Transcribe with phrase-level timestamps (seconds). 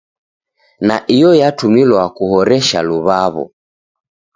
[0.87, 3.43] Na iyo yatumilwa kuhoresha luw'aw'o.